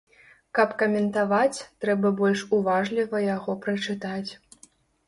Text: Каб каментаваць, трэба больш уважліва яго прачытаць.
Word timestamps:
Каб 0.59 0.69
каментаваць, 0.79 1.63
трэба 1.85 2.13
больш 2.23 2.45
уважліва 2.59 3.17
яго 3.35 3.61
прачытаць. 3.69 4.29